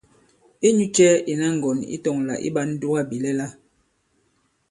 Inyu 0.67 0.85
cɛ 0.95 1.07
ìna 1.31 1.47
ŋgɔ̀n 1.57 1.79
ǐ 1.93 1.95
tɔ̄ŋ 2.03 2.17
lā 2.27 2.35
ǐ 2.45 2.49
ɓā 2.55 2.61
ǹdugabìlɛla? 2.71 3.47